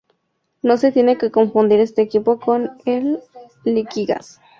No 0.63 0.77
se 0.77 0.91
tiene 0.91 1.19
que 1.19 1.29
confundir 1.29 1.79
este 1.79 2.01
equipo 2.01 2.39
con 2.39 2.71
el 2.85 3.19
Liquigas. 3.65 4.41